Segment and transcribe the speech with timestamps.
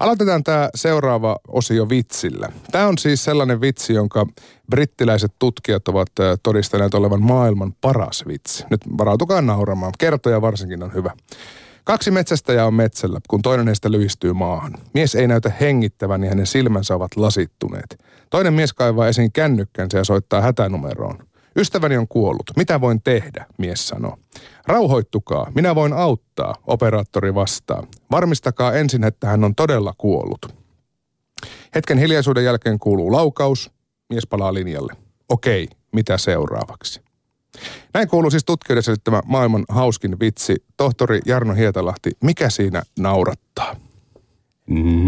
[0.00, 2.48] Aloitetaan tämä seuraava osio vitsillä.
[2.72, 4.26] Tämä on siis sellainen vitsi, jonka
[4.70, 6.08] brittiläiset tutkijat ovat
[6.42, 8.64] todistaneet olevan maailman paras vitsi.
[8.70, 9.92] Nyt varautukaa nauramaan.
[9.98, 11.10] Kertoja varsinkin on hyvä.
[11.84, 14.74] Kaksi metsästäjää on metsällä, kun toinen heistä lyhistyy maahan.
[14.94, 18.04] Mies ei näytä hengittävän ja hänen silmänsä ovat lasittuneet.
[18.30, 21.18] Toinen mies kaivaa esiin kännykkänsä ja soittaa hätänumeroon.
[21.56, 22.50] Ystäväni on kuollut.
[22.56, 24.18] Mitä voin tehdä, mies sanoo.
[24.66, 27.86] Rauhoittukaa, minä voin auttaa, operaattori vastaa.
[28.10, 30.54] Varmistakaa ensin, että hän on todella kuollut.
[31.74, 33.70] Hetken hiljaisuuden jälkeen kuuluu laukaus,
[34.10, 34.92] mies palaa linjalle.
[35.28, 37.00] Okei, mitä seuraavaksi?
[37.94, 40.56] Näin kuuluu siis tutkijoiden selittämä maailman hauskin vitsi.
[40.76, 43.76] Tohtori Jarno Hietalahti, mikä siinä naurattaa?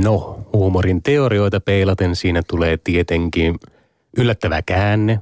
[0.02, 3.58] No, huumorin teorioita peilaten siinä tulee tietenkin
[4.16, 5.20] yllättävä käänne.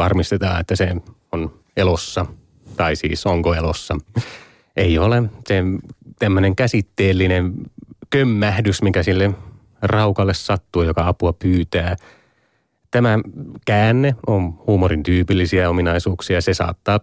[0.00, 0.94] Varmistetaan, että se
[1.32, 2.26] on elossa,
[2.76, 3.96] tai siis onko elossa.
[4.76, 5.62] Ei ole se
[6.18, 7.54] tämmöinen käsitteellinen
[8.10, 9.30] kömmähdys, mikä sille
[9.82, 11.96] raukalle sattuu, joka apua pyytää–
[12.90, 13.18] Tämä
[13.66, 16.40] käänne on huumorin tyypillisiä ominaisuuksia.
[16.40, 17.00] Se saattaa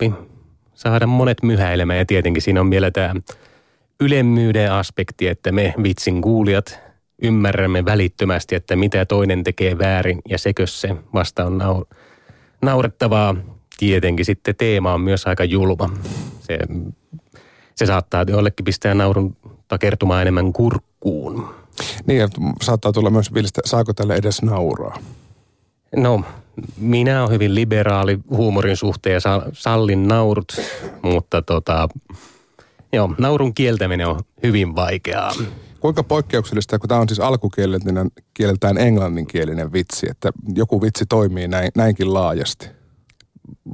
[0.74, 3.16] saada monet myhäilemään ja tietenkin siinä on vielä tämä
[4.00, 6.80] ylemmyyden aspekti, että me vitsin kuulijat
[7.22, 11.97] ymmärrämme välittömästi, että mitä toinen tekee väärin ja sekö se vasta on nau-
[12.62, 13.36] naurettavaa.
[13.78, 15.90] Tietenkin sitten teema on myös aika julma.
[16.40, 16.60] Se,
[17.76, 19.36] se saattaa jollekin pistää naurun
[19.68, 21.56] takertumaan enemmän kurkkuun.
[22.06, 22.30] Niin,
[22.62, 24.98] saattaa tulla myös vilistä, saako tälle edes nauraa?
[25.96, 26.22] No,
[26.78, 29.20] minä olen hyvin liberaali huumorin suhteen ja
[29.54, 30.62] sallin naurut,
[31.02, 31.90] mutta tota,
[32.94, 35.32] joo, naurun kieltäminen on hyvin vaikeaa.
[35.88, 41.72] Kuinka poikkeuksellista, kun tämä on siis alkukieleltään kieleltään englanninkielinen vitsi, että joku vitsi toimii näin,
[41.76, 42.70] näinkin laajasti?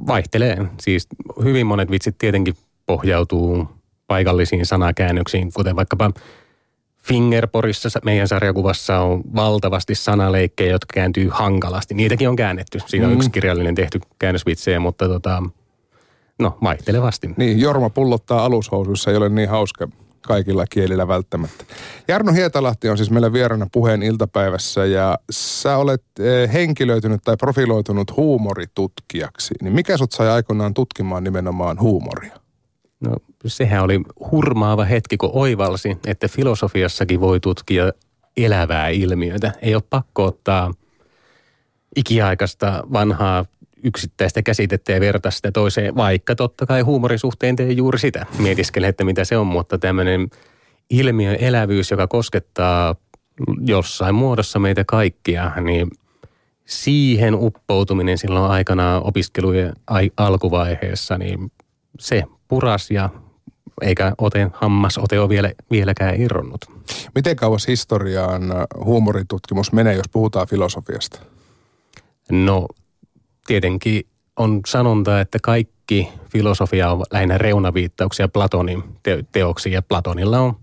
[0.06, 0.66] Vaihtelee.
[0.80, 1.08] Siis
[1.44, 2.54] hyvin monet vitsit tietenkin
[2.86, 3.68] pohjautuu
[4.06, 6.10] paikallisiin sanakäännöksiin, kuten vaikkapa
[6.96, 11.94] Fingerporissa meidän sarjakuvassa on valtavasti sanaleikkejä, jotka kääntyy hankalasti.
[11.94, 12.78] Niitäkin on käännetty.
[12.86, 13.16] Siinä on mm.
[13.16, 15.42] yksi kirjallinen tehty käännösvitsejä, mutta tota,
[16.38, 17.30] no vaihtelevasti.
[17.36, 19.88] Niin, Jorma pullottaa alushousuissa, ei ole niin hauska
[20.26, 21.64] kaikilla kielillä välttämättä.
[22.08, 28.16] Jarno Hietalahti on siis meillä vieraana puheen iltapäivässä ja sä olet eh, henkilöitynyt tai profiloitunut
[28.16, 29.54] huumoritutkijaksi.
[29.62, 32.36] Niin mikä sut sai aikoinaan tutkimaan nimenomaan huumoria?
[33.00, 37.92] No sehän oli hurmaava hetki, kun oivalsi, että filosofiassakin voi tutkia
[38.36, 39.52] elävää ilmiötä.
[39.62, 40.72] Ei ole pakko ottaa
[41.96, 43.44] ikiaikaista vanhaa
[43.84, 48.26] yksittäistä käsitettä ja verta sitä toiseen, vaikka totta kai huumorin suhteen tee juuri sitä.
[48.38, 50.28] Mietiskele, että mitä se on, mutta tämmöinen
[50.90, 52.96] ilmiön elävyys, joka koskettaa
[53.66, 55.90] jossain muodossa meitä kaikkia, niin
[56.64, 59.72] siihen uppoutuminen silloin aikanaan opiskelujen
[60.16, 61.52] alkuvaiheessa, niin
[61.98, 63.10] se puras ja
[63.82, 66.60] eikä ote, hammasote ole vielä, vieläkään irronnut.
[67.14, 68.42] Miten kauas historiaan
[68.84, 71.20] huumoritutkimus menee, jos puhutaan filosofiasta?
[72.30, 72.66] No
[73.46, 74.06] tietenkin
[74.36, 78.84] on sanonta, että kaikki filosofia on lähinnä reunaviittauksia Platonin
[79.32, 80.56] teoksiin ja Platonilla on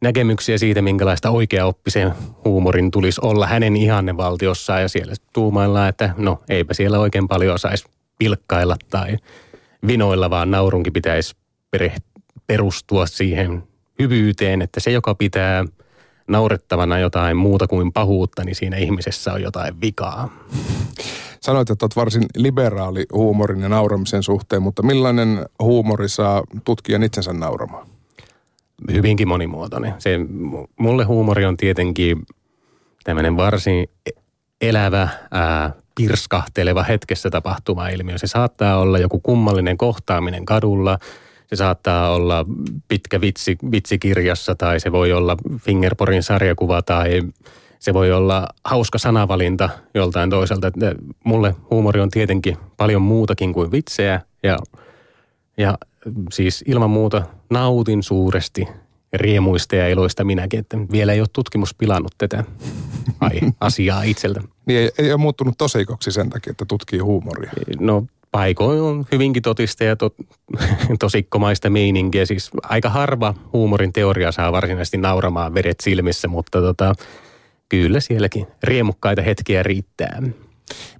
[0.00, 2.12] näkemyksiä siitä, minkälaista oikeaoppisen
[2.44, 7.84] huumorin tulisi olla hänen ihannevaltiossaan ja siellä tuumaillaan, että no eipä siellä oikein paljon osaisi
[8.18, 9.16] pilkkailla tai
[9.86, 11.36] vinoilla, vaan naurunkin pitäisi
[12.46, 13.62] perustua siihen
[13.98, 15.64] hyvyyteen, että se, joka pitää
[16.28, 20.28] naurettavana jotain muuta kuin pahuutta, niin siinä ihmisessä on jotain vikaa.
[21.46, 27.32] Sanoit, että olet varsin liberaali huumorin ja nauramisen suhteen, mutta millainen huumori saa tutkijan itsensä
[27.32, 27.86] nauramaan?
[28.92, 29.94] Hyvinkin monimuotoinen.
[29.98, 30.18] Se,
[30.78, 32.26] mulle huumori on tietenkin
[33.04, 33.88] tämmöinen varsin
[34.60, 38.18] elävä, ää, pirskahteleva hetkessä tapahtuva ilmiö.
[38.18, 40.98] Se saattaa olla joku kummallinen kohtaaminen kadulla,
[41.46, 42.44] se saattaa olla
[42.88, 47.22] pitkä vitsi, vitsikirjassa tai se voi olla Fingerporin sarjakuva tai
[47.78, 50.66] se voi olla hauska sanavalinta joltain toiselta.
[50.66, 50.94] Että
[51.24, 54.58] mulle huumori on tietenkin paljon muutakin kuin vitsejä ja,
[55.58, 55.78] ja
[56.32, 58.68] siis ilman muuta nautin suuresti
[59.12, 62.44] riemuista ja iloista minäkin, että vielä ei ole tutkimus pilannut tätä
[63.20, 64.40] ai, asiaa itseltä.
[64.66, 67.50] Niin ei, ei ole muuttunut tosikoksi sen takia, että tutkii huumoria.
[67.80, 70.10] No paikoin on hyvinkin totista ja to,
[70.98, 72.26] tosikkomaista meininkiä.
[72.26, 76.94] Siis aika harva huumorin teoria saa varsinaisesti nauramaan vedet silmissä, mutta tota,
[77.68, 80.22] kyllä sielläkin riemukkaita hetkiä riittää.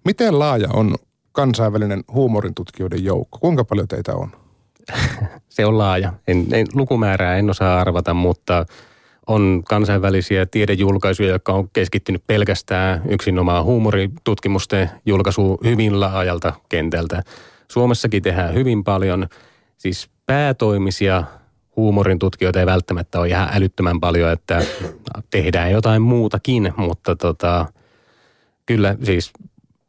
[0.05, 0.95] Miten laaja on
[1.33, 3.39] kansainvälinen huumorin tutkijoiden joukko?
[3.39, 4.31] Kuinka paljon teitä on?
[5.49, 6.13] Se on laaja.
[6.29, 8.67] En, en, lukumäärää en osaa arvata, mutta
[9.27, 17.23] on kansainvälisiä tiedejulkaisuja, jotka on keskittynyt pelkästään yksinomaan huumoritutkimusten julkaisu hyvin laajalta kentältä.
[17.73, 19.27] Suomessakin tehdään hyvin paljon
[19.79, 21.25] siis päätoimisia
[21.77, 24.63] huumorin tutkijoita ei välttämättä ole ihan älyttömän paljon, että
[25.31, 27.67] tehdään jotain muutakin, mutta tota,
[28.67, 29.33] kyllä siis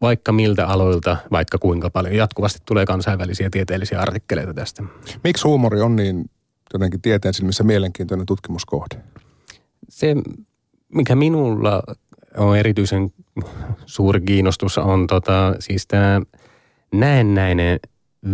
[0.02, 2.16] vaikka miltä aloilta, vaikka kuinka paljon.
[2.16, 4.84] Jatkuvasti tulee kansainvälisiä tieteellisiä artikkeleita tästä.
[5.24, 6.30] Miksi huumori on niin
[6.74, 8.96] jotenkin tieteen silmissä mielenkiintoinen tutkimuskohde?
[9.90, 10.16] Se,
[10.90, 11.84] mikä minulla
[12.38, 13.14] on erityisen
[13.86, 16.22] suuri kiinnostus, on tota, siis tämä
[16.94, 17.80] näennäinen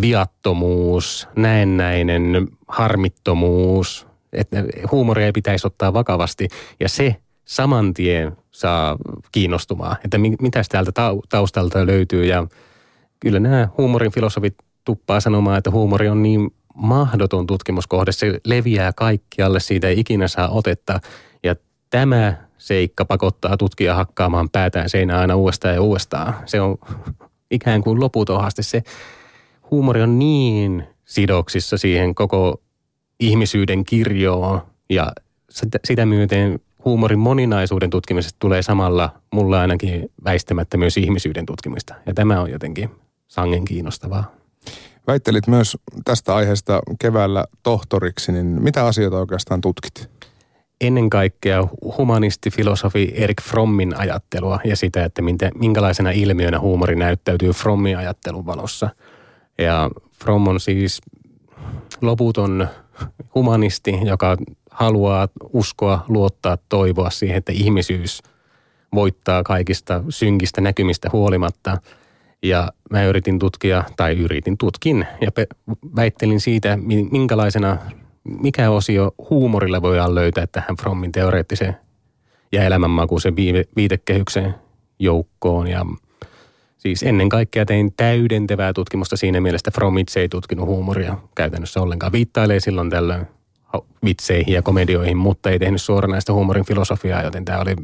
[0.01, 6.47] viattomuus, näennäinen harmittomuus, että huumoria ei pitäisi ottaa vakavasti.
[6.79, 8.97] Ja se saman tien saa
[9.31, 10.91] kiinnostumaan, että mitä täältä
[11.29, 12.25] taustalta löytyy.
[12.25, 12.47] Ja
[13.19, 18.11] kyllä nämä huumorin filosofit tuppaa sanomaan, että huumori on niin mahdoton tutkimuskohde.
[18.11, 20.99] Se leviää kaikkialle, siitä ei ikinä saa otetta.
[21.43, 21.55] Ja
[21.89, 26.35] tämä seikka pakottaa tutkija hakkaamaan päätään seinään aina uudestaan ja uudestaan.
[26.45, 26.77] Se on
[27.51, 28.63] ikään kuin loputon haaste.
[28.63, 28.83] Se
[29.71, 32.61] huumori on niin sidoksissa siihen koko
[33.19, 35.11] ihmisyyden kirjoon ja
[35.85, 41.95] sitä myöten huumorin moninaisuuden tutkimisesta tulee samalla mulla ainakin väistämättä myös ihmisyyden tutkimista.
[42.05, 42.89] Ja tämä on jotenkin
[43.27, 44.31] sangen kiinnostavaa.
[45.07, 50.09] Väittelit myös tästä aiheesta keväällä tohtoriksi, niin mitä asioita oikeastaan tutkit?
[50.81, 51.67] Ennen kaikkea
[51.97, 55.21] humanistifilosofi Erik Frommin ajattelua ja sitä, että
[55.55, 58.89] minkälaisena ilmiönä huumori näyttäytyy Frommin ajattelun valossa.
[59.57, 59.89] Ja
[60.23, 61.01] Fromm on siis
[62.01, 62.67] loputon
[63.35, 64.37] humanisti, joka
[64.71, 68.23] haluaa uskoa, luottaa, toivoa siihen, että ihmisyys
[68.95, 71.77] voittaa kaikista synkistä näkymistä huolimatta.
[72.43, 75.31] Ja mä yritin tutkia, tai yritin tutkin, ja
[75.95, 76.77] väittelin siitä,
[77.11, 77.77] minkälaisena,
[78.23, 81.77] mikä osio huumorilla voidaan löytää tähän Frommin teoreettiseen
[82.51, 83.35] ja elämänmakuisen
[83.75, 84.55] viitekehyksen
[84.99, 85.67] joukkoon.
[85.67, 85.85] Ja
[86.83, 91.81] siis ennen kaikkea tein täydentävää tutkimusta siinä mielessä, että Fromm itse ei tutkinut huumoria käytännössä
[91.81, 92.11] ollenkaan.
[92.11, 93.27] Viittailee silloin tällöin
[94.05, 97.75] vitseihin ja komedioihin, mutta ei tehnyt suoranaista huumorin filosofiaa, joten tämä oli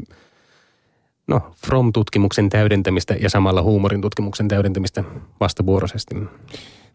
[1.28, 5.04] no, From-tutkimuksen täydentämistä ja samalla huumorin tutkimuksen täydentämistä
[5.40, 6.16] vastavuoroisesti.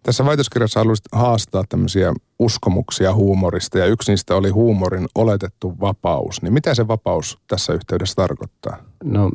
[0.03, 6.43] Tässä väitöskirjassa haluaisit haastaa tämmöisiä uskomuksia huumorista ja yksi niistä oli huumorin oletettu vapaus.
[6.43, 8.77] Niin mitä se vapaus tässä yhteydessä tarkoittaa?
[9.05, 9.31] No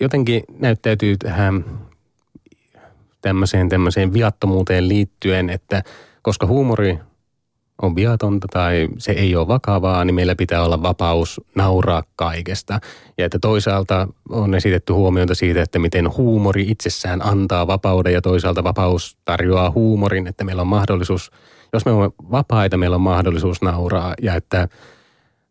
[0.00, 1.64] jotenkin näyttäytyy tähän
[3.20, 5.82] tämmöiseen, tämmöiseen viattomuuteen liittyen, että
[6.22, 6.98] koska huumori
[7.82, 12.80] on viatonta tai se ei ole vakavaa, niin meillä pitää olla vapaus nauraa kaikesta.
[13.18, 18.64] Ja että toisaalta on esitetty huomioita siitä, että miten huumori itsessään antaa vapauden ja toisaalta
[18.64, 21.30] vapaus tarjoaa huumorin, että meillä on mahdollisuus,
[21.72, 24.68] jos me olemme vapaita, meillä on mahdollisuus nauraa ja että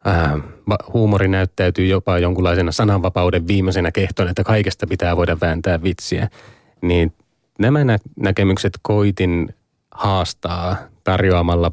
[0.07, 0.41] äh,
[0.93, 6.27] huumori näyttäytyy jopa jonkunlaisena sananvapauden viimeisenä kehtona, että kaikesta pitää voida vääntää vitsiä.
[6.81, 7.13] Niin
[7.59, 9.55] nämä nä- näkemykset koitin
[9.91, 11.71] haastaa tarjoamalla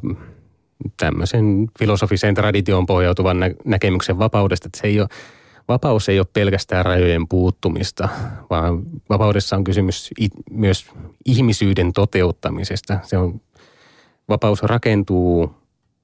[0.97, 5.09] tämmöisen filosofiseen traditioon pohjautuvan nä- näkemyksen vapaudesta, että se ei ole,
[5.67, 8.09] vapaus ei ole pelkästään rajojen puuttumista,
[8.49, 10.85] vaan vapaudessa on kysymys it, myös
[11.25, 12.99] ihmisyyden toteuttamisesta.
[13.03, 13.41] Se on,
[14.29, 15.55] vapaus rakentuu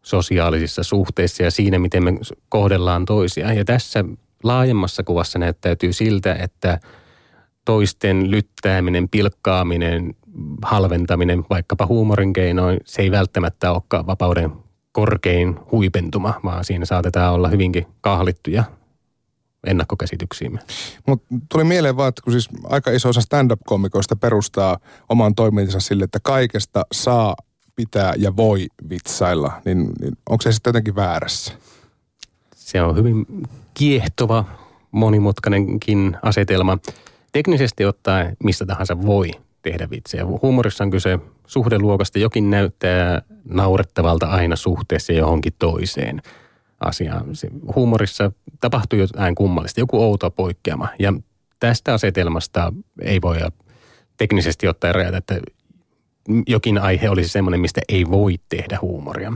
[0.02, 2.12] sosiaalisissa suhteissa ja siinä, miten me
[2.50, 3.54] kohdellaan toisia.
[3.54, 4.06] Ja tässä
[4.44, 6.80] laajemmassa kuvassa näyttäytyy siltä, että
[7.66, 10.16] toisten lyttääminen, pilkkaaminen,
[10.62, 14.52] halventaminen, vaikkapa huumorin keinoin, se ei välttämättä olekaan vapauden
[14.92, 18.64] korkein huipentuma, vaan siinä saatetaan olla hyvinkin kahlittuja
[19.68, 20.60] ennakkokäsityksiimme.
[21.08, 24.78] Mutta tuli mieleen vaan, että kun siis aika iso osa stand-up-komikoista perustaa
[25.10, 27.36] oman toimintansa sille, että kaikesta saa,
[27.76, 31.54] pitää ja voi vitsailla, niin, niin onko se sitten jotenkin väärässä?
[32.56, 33.26] Se on hyvin
[33.74, 34.46] kiehtova,
[34.92, 36.78] monimutkainenkin asetelma.
[37.34, 40.26] Teknisesti ottaen mistä tahansa voi tehdä vitsejä.
[40.26, 42.20] Huumorissa on kyse suhdeluokasta.
[42.20, 46.22] Jokin näyttää naurettavalta aina suhteessa johonkin toiseen
[46.80, 47.36] asiaan.
[47.36, 50.88] Se huumorissa tapahtuu jotain kummallista, joku outo poikkeama.
[51.00, 51.14] Ja
[51.60, 53.38] tästä asetelmasta ei voi
[54.18, 55.40] teknisesti ottaa rajata, että
[56.48, 59.34] jokin aihe olisi semmoinen, mistä ei voi tehdä huumoria.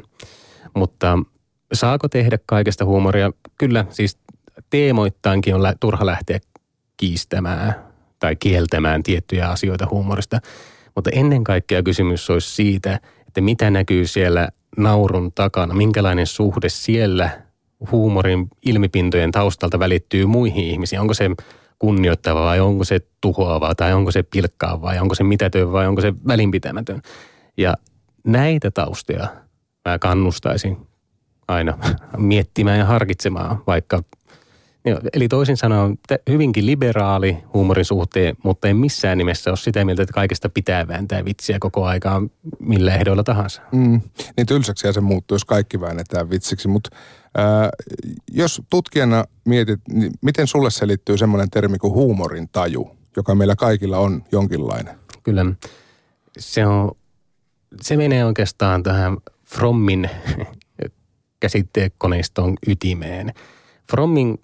[0.73, 1.19] Mutta
[1.73, 3.31] saako tehdä kaikesta huumoria?
[3.57, 4.17] Kyllä, siis
[4.69, 6.39] teemoittaankin on turha lähteä
[6.97, 7.86] kiistämään
[8.19, 10.39] tai kieltämään tiettyjä asioita huumorista.
[10.95, 17.29] Mutta ennen kaikkea kysymys olisi siitä, että mitä näkyy siellä naurun takana, minkälainen suhde siellä
[17.91, 21.01] huumorin ilmipintojen taustalta välittyy muihin ihmisiin.
[21.01, 21.29] Onko se
[21.79, 26.01] kunnioittava vai onko se tuhoava tai onko se pilkkaava vai onko se mitätön vai onko
[26.01, 27.01] se välinpitämätön.
[27.57, 27.75] Ja
[28.23, 29.27] näitä taustoja
[29.89, 30.77] mä kannustaisin
[31.47, 31.77] aina
[32.17, 34.03] miettimään ja harkitsemaan, vaikka
[34.87, 40.03] Joo, eli toisin sanoen hyvinkin liberaali huumorin suhteen, mutta ei missään nimessä ole sitä mieltä,
[40.03, 42.21] että kaikesta pitää vääntää vitsiä koko aikaa
[42.59, 43.61] millä ehdoilla tahansa.
[43.71, 44.01] Mm,
[44.37, 46.89] niin tylsäksi se muuttuu, jos kaikki väännetään vitsiksi, mutta
[47.37, 47.69] ää,
[48.31, 53.97] jos tutkijana mietit, niin miten sulle selittyy semmoinen termi kuin huumorin taju, joka meillä kaikilla
[53.97, 54.95] on jonkinlainen?
[55.23, 55.45] Kyllä,
[56.37, 56.91] se, on,
[57.81, 60.09] se menee oikeastaan tähän Frommin
[61.39, 63.33] käsitteekoneiston ytimeen.
[63.91, 64.39] Frommin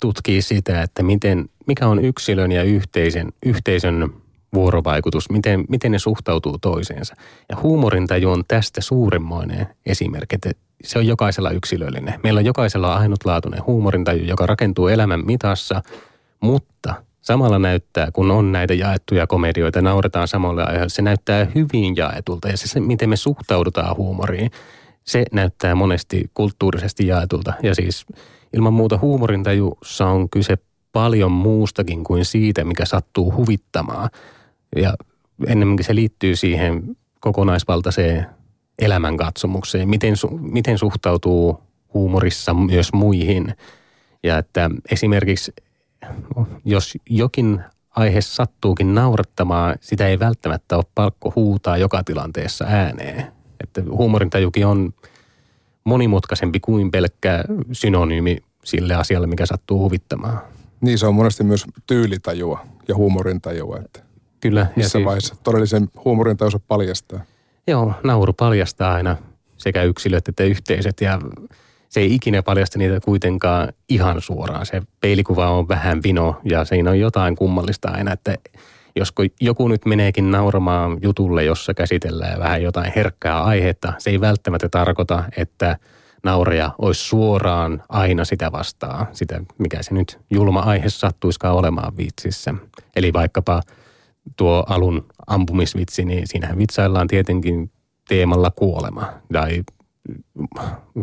[0.00, 4.10] tutkii sitä, että miten, mikä on yksilön ja yhteisen, yhteisön
[4.54, 7.14] vuorovaikutus, miten, miten ne suhtautuu toiseensa.
[7.48, 10.50] Ja huumorintaju on tästä suuremmoinen esimerkki, että
[10.84, 12.20] se on jokaisella yksilöllinen.
[12.22, 15.82] Meillä on jokaisella ainutlaatuinen huumorintaju, joka rakentuu elämän mitassa,
[16.40, 22.48] mutta samalla näyttää, kun on näitä jaettuja komedioita, nauretaan samalle ajalle, se näyttää hyvin jaetulta.
[22.48, 24.50] Ja se, se, miten me suhtaudutaan huumoriin,
[25.04, 27.52] se näyttää monesti kulttuurisesti jaetulta.
[27.62, 28.06] Ja siis
[28.52, 30.58] ilman muuta huumorintajussa on kyse
[30.92, 34.10] paljon muustakin kuin siitä, mikä sattuu huvittamaan.
[34.76, 34.94] Ja
[35.46, 38.26] ennemminkin se liittyy siihen kokonaisvaltaiseen
[38.78, 41.62] elämänkatsomukseen, miten, miten suhtautuu
[41.94, 43.54] huumorissa myös muihin.
[44.22, 45.52] Ja että esimerkiksi
[46.64, 53.32] jos jokin aihe sattuukin naurattamaan, sitä ei välttämättä ole pakko huutaa joka tilanteessa ääneen.
[53.62, 54.94] Että huumorintajukin on
[55.84, 60.40] monimutkaisempi kuin pelkkä synonyymi sille asialle, mikä sattuu huvittamaan.
[60.80, 63.78] Niin, se on monesti myös tyylitajua ja huumorintajua.
[63.84, 64.00] Että
[64.40, 64.66] Kyllä.
[64.76, 67.20] Missä siis, vaiheessa todellisen huumorintajus paljastaa?
[67.66, 69.16] Joo, nauru paljastaa aina
[69.56, 71.20] sekä yksilöt että yhteisöt ja
[71.88, 74.66] se ei ikinä paljasta niitä kuitenkaan ihan suoraan.
[74.66, 78.38] Se peilikuva on vähän vino ja siinä on jotain kummallista aina, että
[78.96, 84.68] josko joku nyt meneekin nauramaan jutulle, jossa käsitellään vähän jotain herkkää aihetta, se ei välttämättä
[84.68, 85.76] tarkoita, että
[86.24, 92.54] nauraja olisi suoraan aina sitä vastaan, sitä mikä se nyt julma aihe sattuiskaan olemaan viitsissä.
[92.96, 93.62] Eli vaikkapa
[94.36, 97.70] tuo alun ampumisvitsi, niin siinähän vitsaillaan tietenkin
[98.08, 99.62] teemalla kuolema tai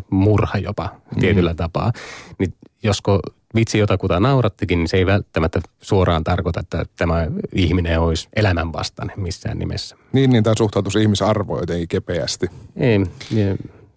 [0.10, 0.90] murha jopa
[1.20, 1.58] tietyllä mm.
[1.58, 1.92] tapaa.
[2.40, 2.54] Niin
[2.84, 3.20] josko
[3.56, 9.60] vitsi jotakuta naurattikin, niin se ei välttämättä suoraan tarkoita, että tämä ihminen olisi elämänvastainen missään
[9.60, 9.96] nimessä.
[10.14, 12.48] Niin, niin tämä suhtautuisi ihmisarvoon jotenkin kepeästi.
[12.76, 13.00] Ei,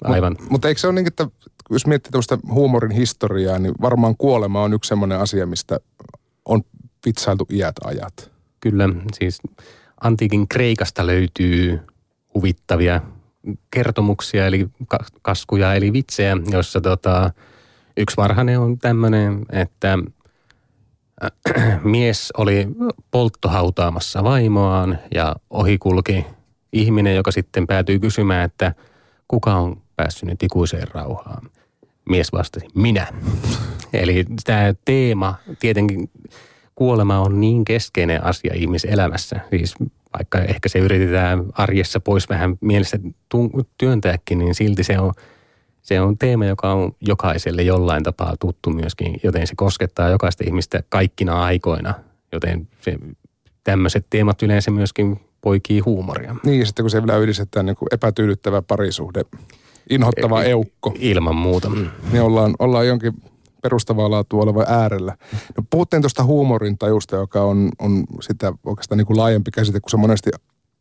[0.05, 0.33] aivan.
[0.33, 1.27] Mutta mut eikö se ole niin, että
[1.71, 5.81] jos miettii tämmöistä huumorin historiaa, niin varmaan kuolema on yksi semmoinen asia, mistä
[6.45, 6.63] on
[7.07, 8.31] vitsailtu iät ajat.
[8.61, 8.89] Kyllä,
[9.19, 9.39] siis
[10.01, 11.81] antiikin Kreikasta löytyy
[12.35, 13.01] huvittavia
[13.71, 14.69] kertomuksia, eli
[15.23, 17.33] kaskuja, eli vitsejä, jossa tota,
[18.01, 19.99] yksi varhainen on tämmöinen, että
[21.25, 22.69] äh, mies oli
[23.11, 26.27] polttohautaamassa vaimoaan ja ohikulki
[26.73, 28.75] ihminen, joka sitten päätyi kysymään, että
[29.29, 31.51] kuka on päässyt nyt ikuiseen rauhaan.
[32.09, 33.07] Mies vastasi, minä.
[33.93, 36.11] Eli tämä teema, tietenkin
[36.75, 39.41] kuolema on niin keskeinen asia ihmiselämässä.
[39.51, 39.75] Siis
[40.19, 42.99] vaikka ehkä se yritetään arjessa pois vähän mielestä
[43.79, 45.13] työntääkin, niin silti se on,
[45.83, 50.83] se on teema, joka on jokaiselle jollain tapaa tuttu myöskin, joten se koskettaa jokaista ihmistä
[50.89, 51.95] kaikkina aikoina,
[52.33, 52.99] joten se,
[53.65, 56.37] tämmöiset teemat yleensä myöskin poikii huumoria.
[56.45, 59.25] Niin, ja sitten kun se vielä yhdistetään niin kuin epätyydyttävä parisuhde,
[59.91, 60.95] inhottava e- eukko.
[60.99, 61.71] Ilman muuta.
[62.13, 63.13] Niin ollaan, ollaan jonkin
[63.63, 65.17] perustavaa laatua oleva äärellä.
[65.57, 69.97] No, puhuttiin tuosta huumorintajusta, joka on, on sitä oikeastaan niin kuin laajempi käsite, kun se
[69.97, 70.31] monesti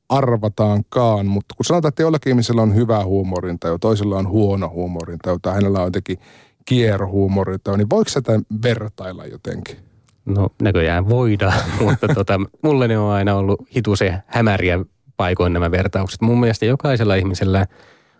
[0.09, 5.53] arvataankaan, mutta kun sanotaan, että jollakin ihmisellä on hyvä huumorintaju, toisella on huono huumorintaju tai
[5.53, 6.17] hänellä on jotenkin
[6.65, 9.77] kierrohuumorintaju, niin voiko sitä vertailla jotenkin?
[10.25, 14.79] No näköjään voidaan, mutta tota, mulle ne on aina ollut hitusen hämäriä
[15.17, 16.21] paikoin nämä vertaukset.
[16.21, 17.65] Mun mielestä jokaisella ihmisellä–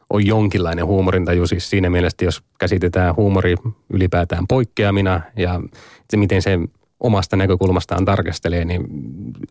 [0.09, 1.47] on jonkinlainen huumorintaju.
[1.47, 3.55] Siis siinä mielessä, jos käsitetään huumori
[3.93, 5.61] ylipäätään poikkeamina ja
[6.09, 6.59] se, miten se
[6.99, 8.87] omasta näkökulmastaan tarkastelee, niin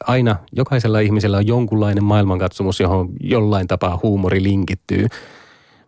[0.06, 5.06] aina jokaisella ihmisellä on jonkunlainen maailmankatsomus, johon jollain tapaa huumori linkittyy.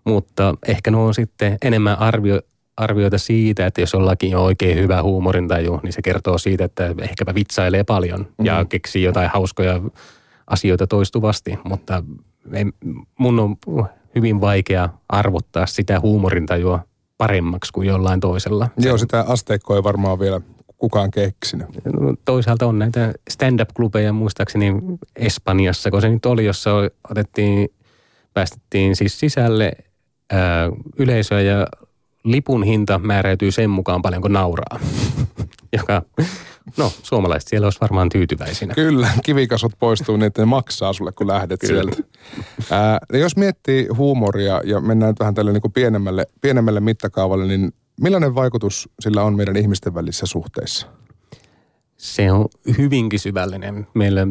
[0.05, 2.41] Mutta ehkä ne on sitten enemmän arvio,
[2.77, 7.35] arvioita siitä, että jos jollakin on oikein hyvä huumorintaju, niin se kertoo siitä, että ehkäpä
[7.35, 8.45] vitsailee paljon mm-hmm.
[8.45, 9.81] ja keksii jotain hauskoja
[10.47, 11.59] asioita toistuvasti.
[11.65, 12.03] Mutta
[13.19, 13.57] mun on
[14.15, 16.85] hyvin vaikea arvottaa sitä huumorintajua
[17.19, 18.69] paremmaksi kuin jollain toisella.
[18.77, 20.41] Joo, sitä asteikkoa ei varmaan vielä
[20.81, 21.67] kukaan keksinyt.
[21.85, 24.75] No, toisaalta on näitä stand-up-klubeja muistaakseni
[25.17, 26.71] Espanjassa, kun se nyt oli, jossa
[27.11, 27.69] otettiin,
[28.35, 29.73] päästettiin siis sisälle
[30.33, 31.67] ää, yleisöä ja
[32.25, 34.81] lipun hinta määräytyy sen mukaan paljonko nauraa.
[35.79, 36.03] Joka
[36.77, 38.75] No, suomalaiset siellä olisi varmaan tyytyväisinä.
[38.75, 41.83] Kyllä, kivikasvot poistuu niin, että ne maksaa sulle, kun lähdet Kyllä.
[41.83, 42.03] sieltä.
[42.71, 48.35] Ää, jos miettii huumoria ja mennään vähän tälle niin kuin pienemmälle, pienemmälle mittakaavalle, niin millainen
[48.35, 50.87] vaikutus sillä on meidän ihmisten välissä suhteissa?
[51.97, 53.87] Se on hyvinkin syvällinen.
[53.95, 54.27] Meillä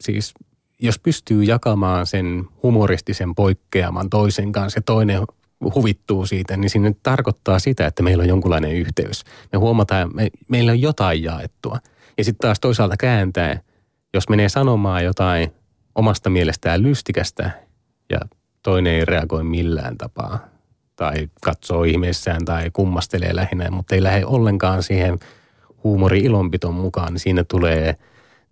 [0.00, 0.34] siis,
[0.80, 5.22] jos pystyy jakamaan sen humoristisen poikkeaman toisen kanssa ja toinen
[5.74, 9.24] huvittuu siitä, niin sinne tarkoittaa sitä, että meillä on jonkunlainen yhteys.
[9.52, 11.78] Me huomataan, me, meillä on jotain jaettua.
[12.18, 13.60] Ja sitten taas toisaalta kääntää,
[14.14, 15.50] jos menee sanomaan jotain
[15.94, 17.50] omasta mielestään lystikästä
[18.10, 18.18] ja
[18.62, 20.51] toinen ei reagoi millään tapaa
[20.96, 25.18] tai katsoo ihmeessään tai kummastelee lähinnä, mutta ei lähde ollenkaan siihen
[25.84, 27.96] huumori-ilonpiton mukaan, niin siinä tulee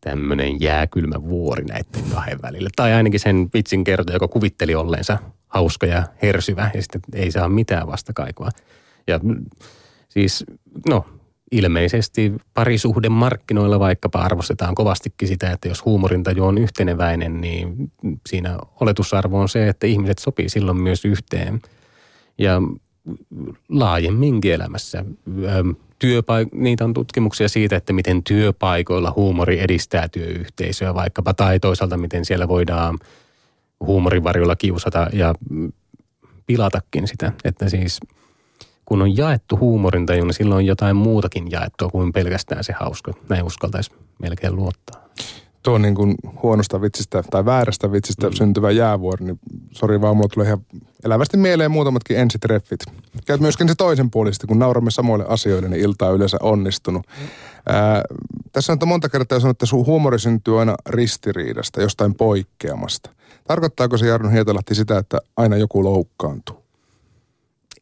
[0.00, 2.70] tämmöinen jääkylmä vuori näiden kahden välillä.
[2.76, 5.18] Tai ainakin sen vitsin kertoja, joka kuvitteli olleensa
[5.48, 8.48] hauska ja hersyvä ja sitten ei saa mitään vastakaikua.
[9.06, 9.20] Ja
[10.08, 10.44] siis,
[10.88, 11.06] no,
[11.52, 17.92] ilmeisesti parisuhden markkinoilla vaikkapa arvostetaan kovastikin sitä, että jos huumorintaju on yhteneväinen, niin
[18.28, 21.60] siinä oletusarvo on se, että ihmiset sopii silloin myös yhteen.
[22.40, 22.62] Ja
[23.68, 25.04] laajemminkin elämässä.
[25.98, 32.24] Työpaik- niitä on tutkimuksia siitä, että miten työpaikoilla huumori edistää työyhteisöä vaikkapa, tai toisaalta miten
[32.24, 32.98] siellä voidaan
[33.86, 35.34] huumorin varjolla kiusata ja
[36.46, 37.32] pilatakin sitä.
[37.44, 38.00] Että siis
[38.84, 43.12] kun on jaettu huumorintaju, niin silloin on jotain muutakin jaettua kuin pelkästään se hauska.
[43.28, 45.08] Näin uskaltaisi melkein luottaa.
[45.62, 48.34] Tuo niin kuin huonosta vitsistä tai väärästä vitsistä mm.
[48.34, 49.38] syntyvä jäävuori, niin
[49.72, 50.60] sori vaan, mulla tulee ihan
[51.04, 52.80] elävästi mieleen muutamatkin ensitreffit.
[53.26, 57.06] Käyt myöskin se toisen puolista, kun nauramme samoille asioille, niin ilta on yleensä onnistunut.
[57.66, 58.02] Ää,
[58.52, 63.10] tässä on monta kertaa sanottu, että sun huumori syntyy aina ristiriidasta, jostain poikkeamasta.
[63.46, 66.62] Tarkoittaako se Jarno Hietalahti sitä, että aina joku loukkaantuu?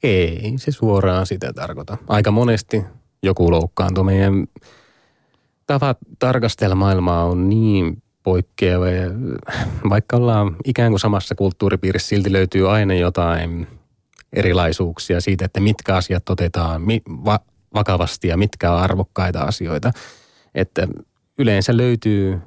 [0.03, 1.97] Ei se suoraan sitä tarkoita.
[2.09, 2.85] Aika monesti
[3.23, 4.05] joku loukkaantuu.
[4.05, 4.47] Meidän
[5.67, 8.85] tavat tarkastella maailmaa on niin poikkeava.
[9.89, 13.67] Vaikka ollaan ikään kuin samassa kulttuuripiirissä, silti löytyy aina jotain
[14.33, 16.83] erilaisuuksia siitä, että mitkä asiat otetaan
[17.75, 19.91] vakavasti ja mitkä on arvokkaita asioita.
[20.55, 20.89] Että
[21.39, 22.39] yleensä löytyy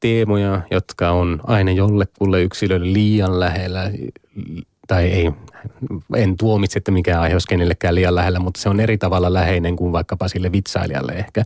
[0.00, 3.90] teemoja, jotka on aina jollekulle yksilölle liian lähellä,
[4.86, 5.32] tai ei,
[6.16, 9.76] en tuomitse, että mikä aihe olisi kenellekään liian lähellä, mutta se on eri tavalla läheinen
[9.76, 11.44] kuin vaikkapa sille vitsailijalle ehkä.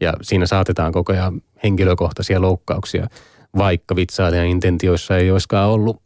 [0.00, 3.08] Ja siinä saatetaan koko ajan henkilökohtaisia loukkauksia,
[3.56, 6.02] vaikka vitsailijan intentioissa ei olisikaan ollut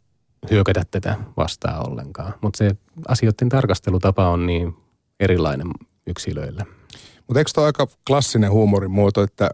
[0.51, 2.33] hyökätä tätä vastaan ollenkaan.
[2.41, 2.71] Mutta se
[3.07, 4.73] asioiden tarkastelutapa on niin
[5.19, 5.67] erilainen
[6.07, 6.65] yksilöillä.
[7.27, 9.49] Mutta eikö tuo aika klassinen huumorin muoto, että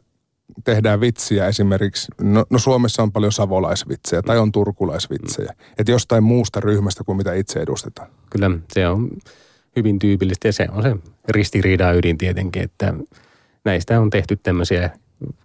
[0.63, 5.66] tehdään vitsiä esimerkiksi, no, no Suomessa on paljon savolaisvitsejä tai on turkulaisvitsejä, mm.
[5.78, 8.10] että jostain muusta ryhmästä kuin mitä itse edustetaan.
[8.30, 9.10] Kyllä se on
[9.76, 10.96] hyvin tyypillistä ja se on se
[11.30, 12.94] ristiriida ydin tietenkin, että
[13.70, 14.90] näistä on tehty tämmöisiä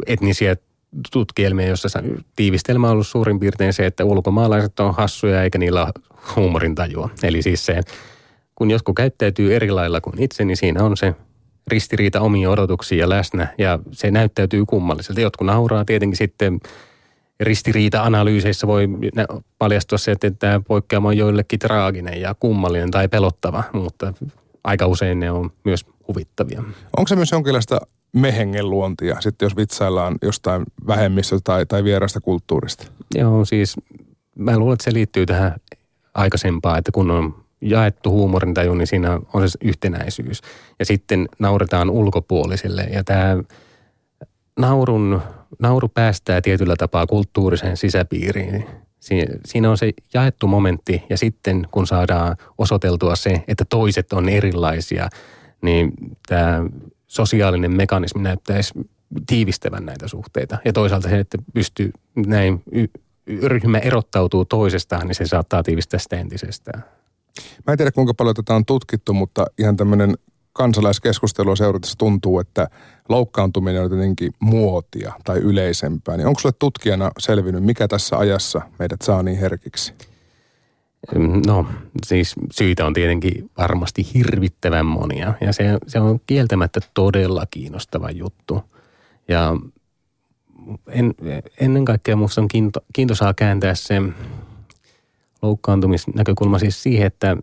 [0.07, 0.57] etnisiä
[1.13, 2.03] tutkielmia, jossa
[2.37, 5.93] tiivistelmä on ollut suurin piirtein se, että ulkomaalaiset on hassuja eikä niillä ole
[6.37, 7.11] huumorintajua.
[7.23, 7.81] Eli siis se,
[8.55, 11.15] kun jotkut käyttäytyy eri lailla kuin itse, niin siinä on se
[11.67, 15.21] ristiriita omiin odotuksiin ja läsnä ja se näyttäytyy kummalliselta.
[15.21, 16.61] Jotkut nauraa tietenkin sitten
[17.41, 18.89] ristiriita-analyyseissä voi
[19.59, 24.13] paljastua se, että tämä poikkeama on joillekin traaginen ja kummallinen tai pelottava, mutta
[24.65, 26.63] aika usein ne on myös huvittavia.
[26.97, 27.81] Onko se myös jonkinlaista
[28.15, 32.87] mehengen luontia, sitten jos vitsaillaan jostain vähemmistä tai, tai vierasta kulttuurista?
[33.15, 33.77] Joo, siis
[34.39, 35.55] mä luulen, että se liittyy tähän
[36.15, 40.41] aikaisempaan, että kun on jaettu huumorintaju, niin siinä on se yhtenäisyys.
[40.79, 42.83] Ja sitten nauretaan ulkopuolisille.
[42.83, 43.37] Ja tämä
[44.59, 45.23] naurun,
[45.59, 48.67] nauru päästää tietyllä tapaa kulttuuriseen sisäpiiriin.
[49.45, 55.09] Siinä on se jaettu momentti ja sitten kun saadaan osoiteltua se, että toiset on erilaisia,
[55.63, 55.93] niin
[56.29, 56.65] tämä
[57.15, 58.75] sosiaalinen mekanismi näyttäisi
[59.27, 60.59] tiivistävän näitä suhteita.
[60.65, 61.91] Ja toisaalta se, että pystyy
[62.27, 62.63] näin
[63.43, 66.85] ryhmä erottautuu toisestaan, niin se saattaa tiivistää sitä entisestään.
[67.67, 70.15] Mä en tiedä kuinka paljon tätä on tutkittu, mutta ihan tämmöinen
[70.53, 72.69] kansalaiskeskustelua seuratessa tuntuu, että
[73.09, 76.17] loukkaantuminen on jotenkin muotia tai yleisempää.
[76.17, 79.95] Niin onko sulle tutkijana selvinnyt, mikä tässä ajassa meidät saa niin herkiksi?
[81.47, 81.67] No
[82.07, 88.63] siis syitä on tietenkin varmasti hirvittävän monia ja se, se on kieltämättä todella kiinnostava juttu.
[89.29, 89.57] Ja
[90.89, 91.15] en,
[91.61, 94.03] ennen kaikkea minusta on kiinto, kiintosaa kääntää se
[95.43, 97.37] loukkaantumisnäkökulma siis siihen, että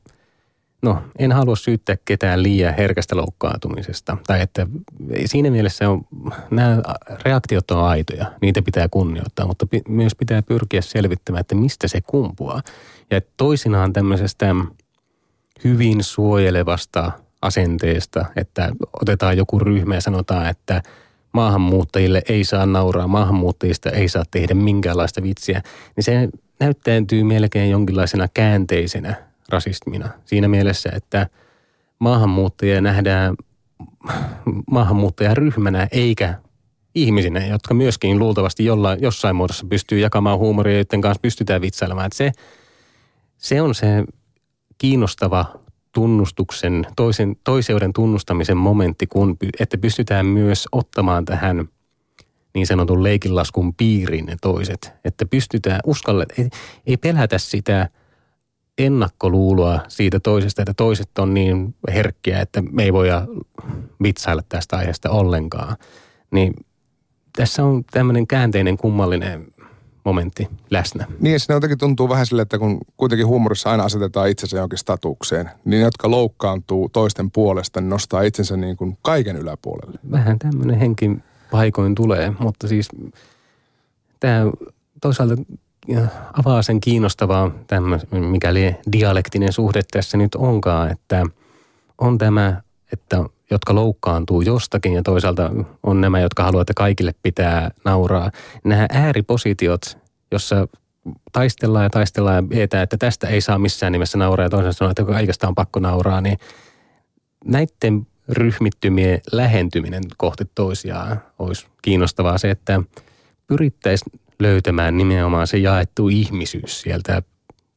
[0.82, 4.17] no en halua syyttää ketään liian herkästä loukkaantumisesta.
[4.28, 4.67] Tai että
[5.26, 6.02] siinä mielessä on,
[6.52, 6.82] nämä
[7.26, 12.62] reaktiot on aitoja, niitä pitää kunnioittaa, mutta myös pitää pyrkiä selvittämään, että mistä se kumpuaa.
[13.12, 14.56] Ja toisinaan tämmöisestä
[15.63, 20.82] hyvin suojelevasta asenteesta, että otetaan joku ryhmä ja sanotaan, että
[21.34, 25.62] maahanmuuttajille ei saa nauraa, maahanmuuttajista ei saa tehdä minkäänlaista vitsiä,
[25.96, 30.09] niin se näyttäytyy melkein jonkinlaisena käänteisenä rasismina.
[30.25, 31.27] Siinä mielessä, että
[31.99, 33.35] maahanmuuttajia nähdään
[34.71, 36.33] maahanmuuttajaryhmänä eikä
[36.95, 42.05] ihmisinä, jotka myöskin luultavasti jollain, jossain muodossa pystyy jakamaan huumoria, joiden kanssa pystytään vitsailemaan.
[42.05, 42.31] Että se,
[43.37, 44.03] se on se
[44.77, 45.45] kiinnostava
[45.91, 51.69] tunnustuksen, toisen, toiseuden tunnustamisen momentti, kun, että pystytään myös ottamaan tähän
[52.53, 54.93] niin sanotun leikinlaskun piiriin ne toiset.
[55.05, 56.49] Että pystytään uskalle, ei,
[56.87, 57.89] ei pelätä sitä
[58.77, 63.27] ennakkoluuloa siitä toisesta, että toiset on niin herkkiä, että me ei voida
[64.03, 65.77] vitsailla tästä aiheesta ollenkaan.
[66.31, 66.53] Niin
[67.36, 69.47] tässä on tämmöinen käänteinen kummallinen
[70.03, 71.07] momentti läsnä.
[71.19, 74.79] Niin, ja siinä jotenkin tuntuu vähän sille, että kun kuitenkin huumorissa aina asetetaan itsensä jonkin
[74.79, 79.99] statukseen, niin ne, jotka loukkaantuu toisten puolesta, niin nostaa itsensä niin kuin kaiken yläpuolelle.
[80.12, 81.12] Vähän tämmöinen henki
[81.51, 82.89] paikoin tulee, mutta siis
[84.19, 84.51] tämä
[85.01, 85.36] toisaalta
[86.34, 87.52] avaa sen kiinnostavaa,
[88.12, 91.26] mikäli dialektinen suhde tässä nyt onkaan, että
[91.98, 92.62] on tämä,
[92.94, 95.52] että jotka loukkaantuu jostakin ja toisaalta
[95.84, 98.32] on nämä, jotka haluavat, että kaikille pitää nauraa.
[98.63, 99.98] Nämä ääripositiot,
[100.32, 100.67] jossa
[101.32, 104.91] taistellaan ja taistellaan ja vietään, että tästä ei saa missään nimessä nauraa ja toisaalta sanoo,
[104.91, 106.38] että kaikesta on pakko nauraa, niin
[107.46, 112.82] näiden ryhmittymien lähentyminen kohti toisiaan olisi kiinnostavaa se, että
[113.48, 117.21] pyrittäisiin löytämään nimenomaan se jaettu ihmisyys sieltä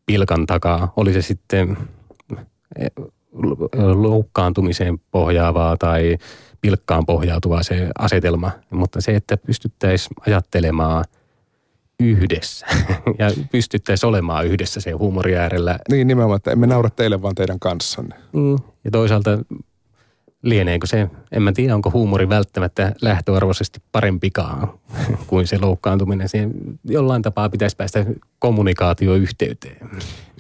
[0.07, 0.93] pilkan takaa.
[0.97, 1.77] Oli se sitten
[3.95, 6.19] loukkaantumiseen pohjaavaa tai
[6.61, 11.05] pilkkaan pohjautuvaa se asetelma, mutta se, että pystyttäisiin ajattelemaan
[12.01, 12.67] yhdessä
[13.19, 15.79] ja pystyttäisiin olemaan yhdessä se huumori äärellä.
[15.91, 18.17] Niin nimenomaan, että emme naura teille vaan teidän kanssanne.
[18.33, 19.31] Niin, ja toisaalta
[20.45, 24.69] lieneekö se, en mä tiedä, onko huumori välttämättä lähtöarvoisesti parempikaan
[25.27, 26.29] kuin se loukkaantuminen.
[26.29, 26.53] Siihen
[26.85, 28.07] jollain tapaa pitäisi päästä
[28.39, 29.91] kommunikaatioyhteyteen.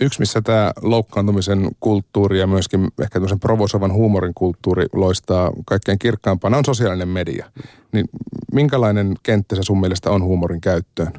[0.00, 6.56] Yksi, missä tämä loukkaantumisen kulttuuri ja myöskin ehkä tämmöisen provosovan huumorin kulttuuri loistaa kaikkein kirkkaampana,
[6.58, 7.46] on sosiaalinen media.
[7.92, 8.06] Niin
[8.52, 11.12] minkälainen kenttä se sun mielestä on huumorin käyttöön?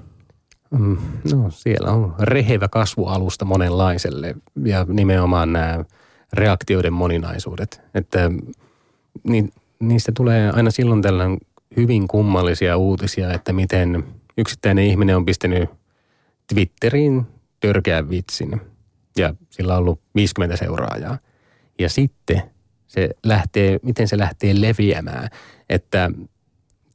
[0.72, 0.98] Mm,
[1.34, 5.86] no siellä on rehevä kasvualusta monenlaiselle ja nimenomaan nämä
[6.34, 7.82] reaktioiden moninaisuudet.
[7.94, 8.32] Että
[9.24, 11.38] niin, niistä tulee aina silloin tällöin
[11.78, 14.04] hyvin kummallisia uutisia, että miten
[14.38, 15.70] yksittäinen ihminen on pistänyt
[16.54, 17.26] Twitteriin
[17.60, 18.62] törkeän vitsin
[19.18, 21.18] ja sillä on ollut 50 seuraajaa.
[21.80, 22.42] Ja sitten
[22.88, 25.30] se lähtee, miten se lähtee leviämään.
[25.70, 26.12] Että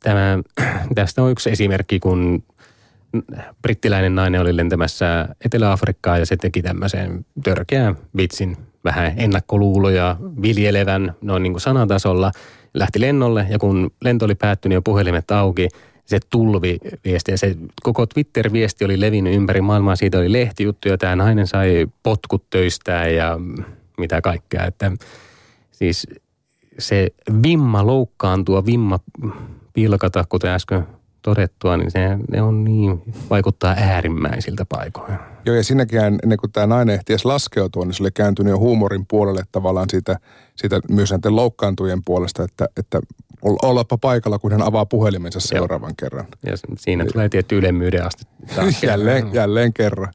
[0.02, 0.38] tämä,
[0.94, 2.42] tästä on yksi esimerkki, kun
[3.62, 11.42] brittiläinen nainen oli lentämässä Etelä-Afrikkaan ja se teki tämmöisen törkeän vitsin vähän ennakkoluuloja viljelevän noin
[11.42, 12.32] niin kuin sanatasolla.
[12.74, 15.68] Lähti lennolle ja kun lento oli päättynyt ja puhelimet auki,
[16.04, 19.96] se tulvi viesti ja se koko Twitter-viesti oli levinnyt ympäri maailmaa.
[19.96, 23.38] Siitä oli lehtijuttuja, tämä nainen sai potkut töistään ja
[23.98, 24.66] mitä kaikkea.
[24.66, 24.92] Että
[25.70, 26.06] siis
[26.78, 27.08] se
[27.42, 28.98] vimma loukkaantua, vimma
[29.72, 30.86] pilkata, kuten äsken
[31.22, 35.18] todettua, niin se, ne on niin, vaikuttaa äärimmäisiltä paikoin.
[35.46, 38.58] Joo, ja siinäkään ennen kuin tämä nainen ehti edes laskeutua, niin se oli kääntynyt jo
[38.58, 40.18] huumorin puolelle tavallaan siitä,
[40.56, 43.00] siitä myös näiden loukkaantujen puolesta, että, että
[43.42, 45.94] ollapa paikalla, kun hän avaa puhelimensa seuraavan Joo.
[45.98, 46.26] kerran.
[46.46, 48.24] Ja siinä tulee tietty ylemmyyden aste.
[48.86, 50.12] jälleen, jälleen kerran.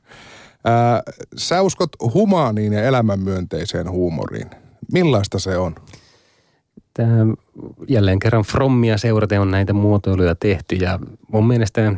[0.66, 1.02] Ää,
[1.38, 4.50] sä uskot humaaniin ja elämänmyönteiseen huumoriin.
[4.92, 5.76] Millaista se on?
[6.98, 7.34] Tämä
[7.88, 11.00] jälleen kerran Frommia seuraten on näitä muotoiluja tehty ja
[11.32, 11.94] mun mielestä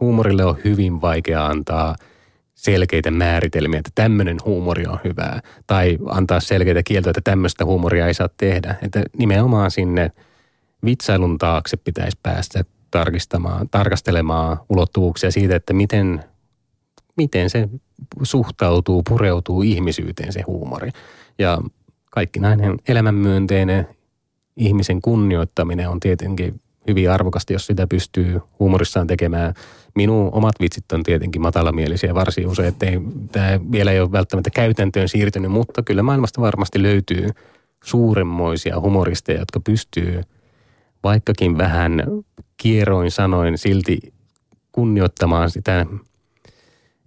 [0.00, 1.96] huumorille on hyvin vaikea antaa
[2.54, 5.40] selkeitä määritelmiä, että tämmöinen huumori on hyvää.
[5.66, 8.74] Tai antaa selkeitä kieltoja, että tämmöistä huumoria ei saa tehdä.
[8.82, 10.10] Että nimenomaan sinne
[10.84, 16.24] vitsailun taakse pitäisi päästä tarkistamaan, tarkastelemaan ulottuvuuksia siitä, että miten,
[17.16, 17.68] miten se
[18.22, 20.90] suhtautuu, pureutuu ihmisyyteen se huumori.
[21.38, 21.58] Ja
[22.10, 23.88] kaikki näinen elämänmyönteinen
[24.56, 29.54] ihmisen kunnioittaminen on tietenkin hyvin arvokasta, jos sitä pystyy huumorissaan tekemään.
[29.94, 32.86] Minun omat vitsit on tietenkin matalamielisiä varsin usein, että
[33.32, 37.28] tämä vielä ei ole välttämättä käytäntöön siirtynyt, mutta kyllä maailmasta varmasti löytyy
[37.84, 40.20] suuremmoisia humoristeja, jotka pystyy
[41.04, 42.02] vaikkakin vähän
[42.56, 44.00] kierroin sanoin silti
[44.72, 45.86] kunnioittamaan sitä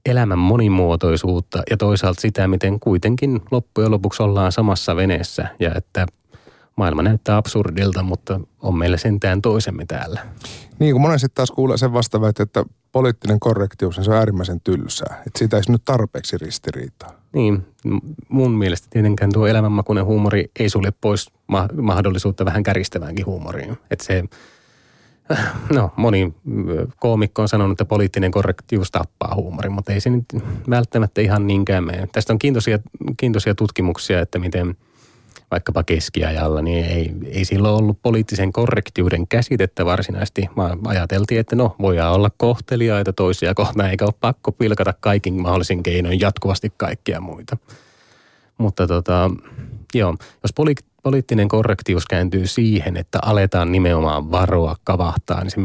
[0.05, 6.07] elämän monimuotoisuutta ja toisaalta sitä, miten kuitenkin loppujen lopuksi ollaan samassa veneessä ja että
[6.77, 10.27] maailma näyttää absurdilta, mutta on meillä sentään toisemme täällä.
[10.79, 15.21] Niin kuin monesti taas kuulee sen vastaväite, että poliittinen korrektius se on äärimmäisen tylsää.
[15.27, 17.11] Että siitä ei nyt tarpeeksi ristiriitaa.
[17.33, 17.67] Niin,
[18.29, 23.77] mun mielestä tietenkään tuo elämänmakuinen huumori ei sulle pois ma- mahdollisuutta vähän käristäväänkin huumoriin.
[23.91, 24.23] Että se,
[25.75, 26.33] no moni
[26.99, 30.25] koomikko on sanonut, että poliittinen korrektius tappaa huumorin, mutta ei se nyt
[30.69, 32.07] välttämättä ihan niinkään mene.
[32.11, 32.79] Tästä on kiintoisia,
[33.17, 34.77] kiintoisia tutkimuksia, että miten–
[35.51, 41.75] vaikkapa keskiajalla, niin ei, ei silloin ollut poliittisen korrektiuden käsitettä varsinaisesti, vaan ajateltiin, että no
[41.81, 47.57] voidaan olla kohteliaita toisia kohtaan, eikä ole pakko pilkata kaikin mahdollisin keinoin jatkuvasti kaikkia muita.
[48.57, 49.31] Mutta tota,
[49.93, 55.57] joo, jos poli- poliittinen korrektius kääntyy siihen, että aletaan nimenomaan varoa, kavahtaa, niin se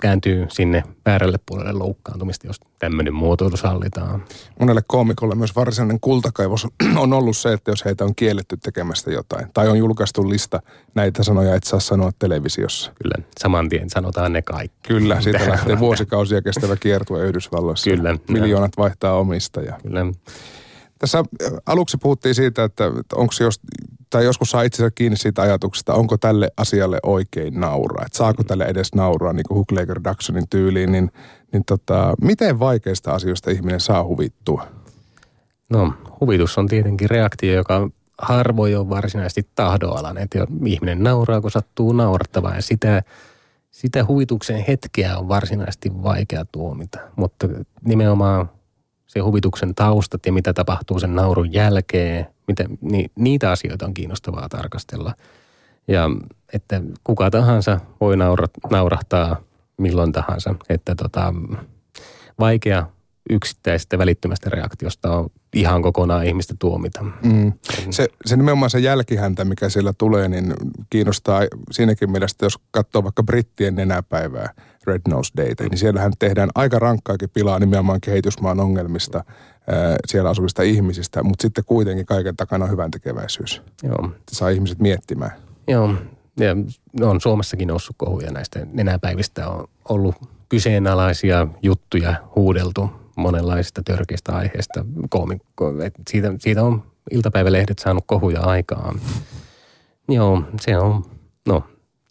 [0.00, 4.24] kääntyy sinne väärälle puolelle loukkaantumista, jos tämmöinen muotoilu sallitaan.
[4.60, 9.46] Monelle koomikolle myös varsinainen kultakaivos on ollut se, että jos heitä on kielletty tekemästä jotain,
[9.54, 10.62] tai on julkaistu lista,
[10.94, 12.92] näitä sanoja et saa sanoa televisiossa.
[13.02, 14.88] Kyllä, saman tien sanotaan ne kaikki.
[14.88, 17.90] Kyllä, siitä lähtee vuosikausia kestävä kiertue Yhdysvalloissa.
[17.90, 18.16] Kyllä.
[18.28, 19.60] Miljoonat vaihtaa omista.
[19.60, 19.78] Ja...
[19.82, 20.06] Kyllä.
[20.98, 21.24] Tässä
[21.66, 23.60] aluksi puhuttiin siitä, että onko jos,
[24.10, 28.04] tai joskus saa itsensä kiinni siitä ajatuksesta, onko tälle asialle oikein nauraa.
[28.06, 31.10] Että saako tälle edes nauraa, niin kuin Huglager Daxonin tyyliin, niin,
[31.52, 34.66] niin tota, miten vaikeista asioista ihminen saa huvittua?
[35.70, 40.22] No, huvitus on tietenkin reaktio, joka harvoin on varsinaisesti tahdoalainen.
[40.22, 43.02] Että ihminen nauraa, kun sattuu naurattavaa ja sitä,
[43.70, 46.98] sitä huvituksen hetkeä on varsinaisesti vaikea tuomita.
[47.16, 47.48] Mutta
[47.84, 48.50] nimenomaan
[49.06, 54.48] se huvituksen taustat ja mitä tapahtuu sen naurun jälkeen, mitä, ni, niitä asioita on kiinnostavaa
[54.48, 55.14] tarkastella.
[55.88, 56.10] Ja
[56.52, 59.40] että kuka tahansa voi naurat, naurahtaa
[59.78, 60.54] milloin tahansa.
[60.68, 61.34] Että tota,
[62.38, 62.86] vaikea
[63.30, 67.04] yksittäisestä välittömästä reaktiosta on ihan kokonaan ihmistä tuomita.
[67.22, 67.52] Mm.
[67.90, 70.54] Se, se nimenomaan se jälkihäntä, mikä siellä tulee, niin
[70.90, 74.52] kiinnostaa siinäkin mielessä, jos katsoo vaikka brittien nenäpäivää,
[74.86, 79.24] Red Nose Dayta, niin siellähän tehdään aika rankkaakin pilaa nimenomaan kehitysmaan ongelmista,
[80.06, 83.62] siellä asuvista ihmisistä, mutta sitten kuitenkin kaiken takana on hyvän tekeväisyys.
[83.82, 84.10] Joo.
[84.32, 85.32] Saa ihmiset miettimään.
[85.68, 85.94] Joo,
[86.40, 86.56] ja
[87.00, 89.48] on Suomessakin noussut kohuja näistä nenäpäivistä.
[89.48, 90.14] On ollut
[90.48, 94.84] kyseenalaisia juttuja huudeltu monenlaisista törkeistä aiheista.
[95.10, 95.72] Koomikko,
[96.10, 99.00] siitä, siitä on iltapäivälehdet saanut kohuja aikaan.
[100.08, 101.04] Joo, se on,
[101.48, 101.62] no,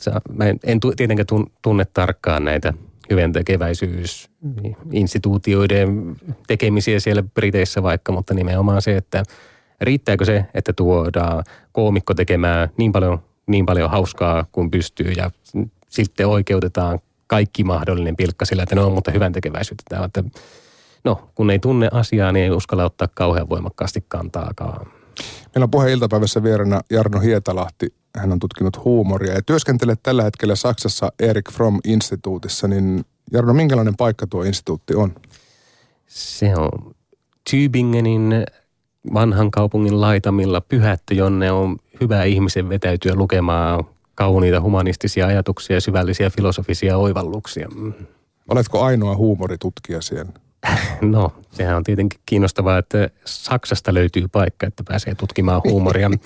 [0.02, 1.28] se, mä en, en tietenkään
[1.62, 2.74] tunne tarkkaan näitä
[3.10, 6.16] hyvän tekeväisyysinstituutioiden
[6.48, 9.24] tekemisiä siellä Briteissä vaikka, mutta nimenomaan se, että
[9.82, 15.32] riittääkö se, että tuodaan koomikko tekemään niin paljon, niin paljon hauskaa kuin pystyy ja
[15.90, 20.04] sitten oikeutetaan kaikki mahdollinen pilkka sillä, että ne on mutta hyvän tekeväisyyttä.
[20.06, 20.24] Että
[21.04, 24.88] no, kun ei tunne asiaa, niin ei uskalla ottaa kauhean voimakkaasti kantaakaan.
[25.56, 27.94] Meillä on puheen iltapäivässä vierana Jarno Hietalahti.
[28.18, 32.68] Hän on tutkinut huumoria ja työskentelee tällä hetkellä Saksassa Erik Fromm-instituutissa.
[32.68, 35.16] Niin Jarno, minkälainen paikka tuo instituutti on?
[36.08, 36.96] Se on
[37.50, 38.46] Tübingenin
[39.14, 43.84] vanhan kaupungin laitamilla pyhättö, jonne on hyvä ihmisen vetäytyä lukemaan
[44.16, 47.70] kauniita humanistisia ajatuksia ja syvällisiä filosofisia oivalluksia.
[48.48, 50.32] Oletko ainoa huumoritutkija siellä?
[51.02, 56.10] No, sehän on tietenkin kiinnostavaa, että Saksasta löytyy paikka, että pääsee tutkimaan huumoria.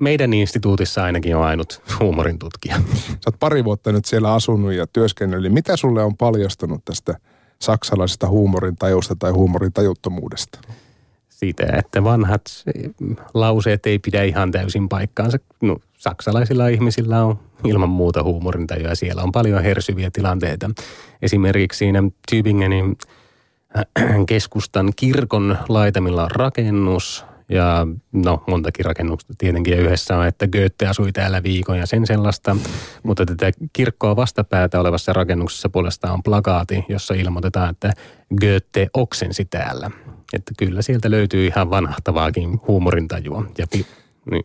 [0.00, 2.76] meidän instituutissa ainakin on ainut huumorin tutkija.
[3.04, 5.52] Sä oot pari vuotta nyt siellä asunut ja työskennellyt.
[5.52, 7.18] Mitä sulle on paljastunut tästä
[7.58, 10.58] saksalaisesta huumorin tajusta tai huumorin tajuttomuudesta?
[11.38, 12.42] Siitä, että vanhat
[13.34, 15.38] lauseet ei pidä ihan täysin paikkaansa.
[15.62, 18.94] No, saksalaisilla ihmisillä on ilman muuta huumorintajua.
[18.94, 20.70] Siellä on paljon hersyviä tilanteita.
[21.22, 22.96] Esimerkiksi siinä Tübingenin
[23.78, 23.84] äh,
[24.26, 30.86] keskustan kirkon laitamilla on rakennus, ja no montakin rakennusta tietenkin ja yhdessä on, että Goethe
[30.86, 32.56] asui täällä viikon ja sen sellaista.
[33.02, 37.92] Mutta tätä kirkkoa vastapäätä olevassa rakennuksessa puolestaan on plakaati, jossa ilmoitetaan, että
[38.40, 39.90] Goethe oksensi täällä.
[40.32, 43.44] Että kyllä sieltä löytyy ihan vanhahtavaakin huumorintajua.
[43.58, 43.66] Ja
[44.30, 44.44] niin.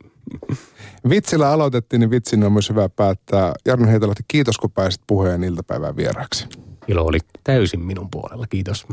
[1.10, 3.54] Vitsillä aloitettiin, niin vitsin on myös hyvä päättää.
[3.66, 6.48] Jarno Heitalahti, kiitos kun pääsit puheen iltapäivään vieraksi.
[6.88, 8.48] Ilo oli täysin minun puolella.
[8.48, 8.88] Kiitos.